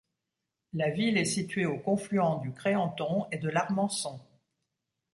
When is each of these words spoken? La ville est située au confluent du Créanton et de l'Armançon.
La 0.73 0.89
ville 0.89 1.19
est 1.19 1.25
située 1.25 1.67
au 1.67 1.77
confluent 1.77 2.39
du 2.41 2.53
Créanton 2.53 3.27
et 3.31 3.37
de 3.37 3.49
l'Armançon. 3.49 4.19